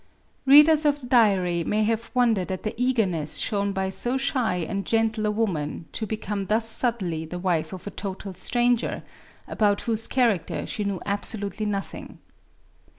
Readers 0.47 0.83
of 0.83 0.99
the 0.99 1.05
diary 1.05 1.63
may 1.63 1.83
have 1.83 2.09
wondered 2.15 2.51
at 2.51 2.63
the 2.63 2.73
eagerness 2.75 3.37
shown 3.37 3.71
by 3.71 3.87
so 3.87 4.17
shy 4.17 4.55
and 4.55 4.83
gentle 4.83 5.27
a 5.27 5.29
woman 5.31 5.85
to 5.91 6.07
become 6.07 6.47
thus 6.47 6.67
suddenly 6.67 7.23
the 7.23 7.37
wife 7.37 7.71
of 7.71 7.85
a 7.85 7.91
total 7.91 8.33
stranger, 8.33 9.03
about 9.47 9.81
whose 9.81 10.07
character 10.07 10.65
she 10.65 10.83
knew 10.83 10.99
absolutely 11.05 11.67
nothing. 11.67 12.17